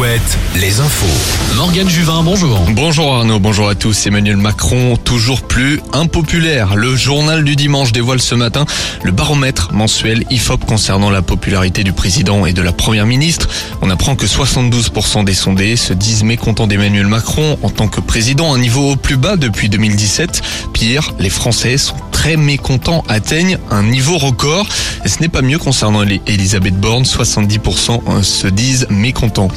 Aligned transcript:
Alouette, 0.00 0.38
les 0.56 0.80
infos. 0.80 1.56
Morgane 1.56 1.88
Juvin, 1.90 2.22
bonjour. 2.22 2.58
Bonjour 2.70 3.16
Arnaud, 3.16 3.38
bonjour 3.38 3.68
à 3.68 3.74
tous. 3.74 4.06
Emmanuel 4.06 4.38
Macron, 4.38 4.96
toujours 4.96 5.42
plus 5.42 5.82
impopulaire. 5.92 6.74
Le 6.74 6.96
journal 6.96 7.44
du 7.44 7.54
dimanche 7.54 7.92
dévoile 7.92 8.22
ce 8.22 8.34
matin 8.34 8.64
le 9.02 9.12
baromètre 9.12 9.74
mensuel 9.74 10.24
IFOP 10.30 10.64
concernant 10.64 11.10
la 11.10 11.20
popularité 11.20 11.84
du 11.84 11.92
président 11.92 12.46
et 12.46 12.54
de 12.54 12.62
la 12.62 12.72
première 12.72 13.04
ministre. 13.04 13.50
On 13.82 13.90
apprend 13.90 14.16
que 14.16 14.24
72% 14.24 15.24
des 15.24 15.34
sondés 15.34 15.76
se 15.76 15.92
disent 15.92 16.24
mécontents 16.24 16.66
d'Emmanuel 16.66 17.06
Macron 17.06 17.58
en 17.62 17.68
tant 17.68 17.88
que 17.88 18.00
président, 18.00 18.54
un 18.54 18.58
niveau 18.58 18.92
au 18.92 18.96
plus 18.96 19.18
bas 19.18 19.36
depuis 19.36 19.68
2017. 19.68 20.40
Pire, 20.72 21.12
les 21.18 21.30
Français 21.30 21.76
sont 21.76 21.96
très 22.20 22.36
mécontents, 22.36 23.02
atteignent 23.08 23.56
un 23.70 23.82
niveau 23.82 24.18
record. 24.18 24.68
Et 25.06 25.08
ce 25.08 25.22
n'est 25.22 25.30
pas 25.30 25.40
mieux 25.40 25.56
concernant 25.56 26.02
Elisabeth 26.02 26.78
Borne, 26.78 27.04
70% 27.04 28.22
se 28.22 28.46
disent 28.46 28.86
mécontents. 28.90 29.48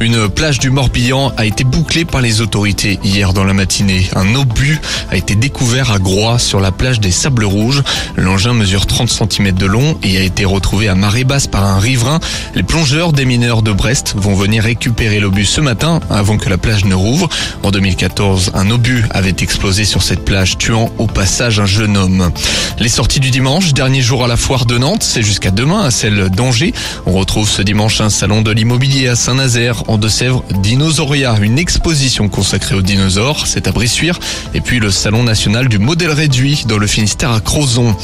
Une 0.00 0.28
plage 0.28 0.58
du 0.58 0.70
Morbihan 0.70 1.32
a 1.36 1.44
été 1.44 1.64
bouclée 1.64 2.04
par 2.04 2.20
les 2.20 2.40
autorités 2.40 2.98
hier 3.04 3.32
dans 3.32 3.44
la 3.44 3.54
matinée. 3.54 4.08
Un 4.16 4.34
obus 4.34 4.80
a 5.10 5.16
été 5.16 5.34
découvert 5.34 5.92
à 5.92 5.98
Groix 5.98 6.38
sur 6.38 6.60
la 6.60 6.72
plage 6.72 7.00
des 7.00 7.10
Sables 7.10 7.44
Rouges. 7.44 7.82
L'engin 8.16 8.52
mesure 8.52 8.86
30 8.86 9.08
cm 9.08 9.52
de 9.52 9.66
long 9.66 9.96
et 10.02 10.18
a 10.18 10.22
été 10.22 10.44
retrouvé 10.44 10.88
à 10.88 10.94
marée 10.94 11.24
basse 11.24 11.46
par 11.46 11.64
un 11.64 11.78
riverain. 11.78 12.18
Les 12.54 12.62
plongeurs 12.62 13.12
des 13.12 13.24
mineurs 13.24 13.62
de 13.62 13.72
Brest 13.72 14.14
vont 14.16 14.34
venir 14.34 14.64
récupérer 14.64 15.20
l'obus 15.20 15.46
ce 15.46 15.60
matin 15.60 16.00
avant 16.10 16.36
que 16.38 16.50
la 16.50 16.58
plage 16.58 16.84
ne 16.84 16.94
rouvre. 16.94 17.28
En 17.62 17.70
2014, 17.70 18.50
un 18.54 18.70
obus 18.70 19.04
avait 19.10 19.36
explosé 19.40 19.84
sur 19.84 20.02
cette 20.02 20.24
plage 20.24 20.58
tuant 20.58 20.90
au 20.98 21.06
passage 21.06 21.60
un 21.60 21.66
jeune 21.66 21.96
homme. 21.96 22.32
Les 22.78 22.88
sorties 22.88 23.20
du 23.20 23.30
dimanche, 23.30 23.72
dernier 23.72 24.02
jour 24.02 24.24
à 24.24 24.28
la 24.28 24.36
foire 24.36 24.66
de 24.66 24.76
Nantes, 24.76 25.04
c'est 25.04 25.22
jusqu'à 25.22 25.50
demain 25.50 25.84
à 25.84 25.90
celle 25.90 26.30
d'Angers. 26.30 26.74
On 27.06 27.12
retrouve 27.12 27.48
ce 27.48 27.62
dimanche 27.62 28.00
un 28.00 28.10
salon 28.10 28.42
de 28.42 28.50
l'immobilier 28.50 29.08
à 29.08 29.16
Saint-Nazaire 29.16 29.83
en 29.86 29.98
Deux-Sèvres, 29.98 30.44
Dinosauria, 30.62 31.36
une 31.40 31.58
exposition 31.58 32.28
consacrée 32.28 32.74
aux 32.74 32.82
dinosaures, 32.82 33.46
c'est 33.46 33.68
à 33.68 33.72
Bressuire, 33.72 34.18
et 34.54 34.60
puis 34.60 34.78
le 34.78 34.90
salon 34.90 35.22
national 35.22 35.68
du 35.68 35.78
modèle 35.78 36.10
réduit 36.10 36.64
dans 36.66 36.78
le 36.78 36.86
Finistère 36.86 37.32
à 37.32 37.40
Crozon. 37.40 37.94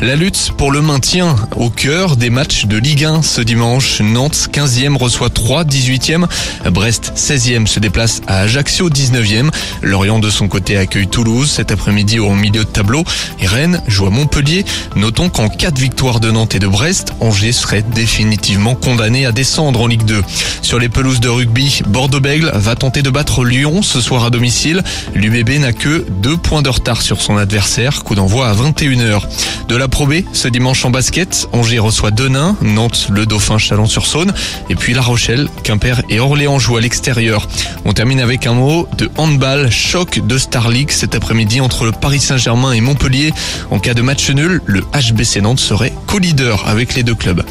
La 0.00 0.14
lutte 0.14 0.52
pour 0.56 0.70
le 0.70 0.80
maintien 0.80 1.34
au 1.56 1.70
cœur 1.70 2.16
des 2.16 2.30
matchs 2.30 2.66
de 2.66 2.76
Ligue 2.76 3.04
1 3.04 3.22
ce 3.22 3.40
dimanche. 3.40 4.00
Nantes 4.00 4.48
15e 4.52 4.96
reçoit 4.96 5.28
3 5.28 5.64
18e. 5.64 6.26
Brest 6.70 7.12
16e 7.16 7.66
se 7.66 7.80
déplace 7.80 8.20
à 8.28 8.40
Ajaccio 8.40 8.90
19e. 8.90 9.50
Lorient 9.82 10.20
de 10.20 10.30
son 10.30 10.46
côté 10.46 10.76
accueille 10.76 11.08
Toulouse 11.08 11.50
cet 11.50 11.72
après-midi 11.72 12.20
au 12.20 12.34
milieu 12.34 12.64
de 12.64 12.68
tableau. 12.68 13.02
Rennes 13.42 13.82
joue 13.88 14.06
à 14.06 14.10
Montpellier. 14.10 14.64
Notons 14.94 15.30
qu'en 15.30 15.48
cas 15.48 15.72
de 15.72 15.80
victoire 15.80 16.20
de 16.20 16.30
Nantes 16.30 16.54
et 16.54 16.60
de 16.60 16.68
Brest, 16.68 17.12
Angers 17.20 17.52
serait 17.52 17.82
définitivement 17.82 18.76
condamné 18.76 19.26
à 19.26 19.32
descendre 19.32 19.80
en 19.80 19.86
Ligue 19.86 20.04
2. 20.04 20.22
Sur 20.62 20.78
les 20.78 20.88
pelouses 20.88 21.20
de 21.28 21.32
rugby, 21.32 21.82
Bordeaux-Bègle 21.86 22.52
va 22.54 22.74
tenter 22.74 23.02
de 23.02 23.10
battre 23.10 23.44
Lyon 23.44 23.82
ce 23.82 24.00
soir 24.00 24.24
à 24.24 24.30
domicile. 24.30 24.82
L'UBB 25.14 25.60
n'a 25.60 25.74
que 25.74 26.06
deux 26.22 26.38
points 26.38 26.62
de 26.62 26.70
retard 26.70 27.02
sur 27.02 27.20
son 27.20 27.36
adversaire. 27.36 28.02
Coup 28.02 28.14
d'envoi 28.14 28.48
à 28.48 28.54
21h. 28.54 29.20
De 29.68 29.76
la 29.76 29.88
Pro 29.88 30.06
B, 30.06 30.22
ce 30.32 30.48
dimanche 30.48 30.86
en 30.86 30.90
basket, 30.90 31.46
Angers 31.52 31.80
reçoit 31.80 32.12
Denain, 32.12 32.56
Nantes, 32.62 33.08
le 33.10 33.26
Dauphin, 33.26 33.58
Chalon-sur-Saône, 33.58 34.32
et 34.70 34.74
puis 34.74 34.94
La 34.94 35.02
Rochelle, 35.02 35.48
Quimper 35.64 36.00
et 36.08 36.18
Orléans 36.18 36.58
jouent 36.58 36.78
à 36.78 36.80
l'extérieur. 36.80 37.46
On 37.84 37.92
termine 37.92 38.20
avec 38.20 38.46
un 38.46 38.54
mot 38.54 38.88
de 38.96 39.10
handball, 39.18 39.70
choc 39.70 40.26
de 40.26 40.38
Star 40.38 40.70
League 40.70 40.90
cet 40.90 41.14
après-midi 41.14 41.60
entre 41.60 41.84
le 41.84 41.92
Paris 41.92 42.20
Saint-Germain 42.20 42.72
et 42.72 42.80
Montpellier. 42.80 43.34
En 43.70 43.78
cas 43.80 43.92
de 43.92 44.00
match 44.00 44.30
nul, 44.30 44.62
le 44.64 44.80
HBC 44.80 45.42
Nantes 45.42 45.60
serait 45.60 45.92
co-leader 46.06 46.66
avec 46.66 46.94
les 46.94 47.02
deux 47.02 47.14
clubs. 47.14 47.44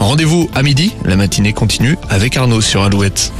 Rendez-vous 0.00 0.48
à 0.54 0.62
midi, 0.62 0.94
la 1.04 1.14
matinée 1.14 1.52
continue 1.52 1.98
avec 2.08 2.38
Arnaud 2.38 2.62
sur 2.62 2.82
Alouette. 2.82 3.32